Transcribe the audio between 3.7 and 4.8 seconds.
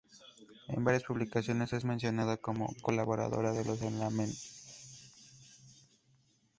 alemanes.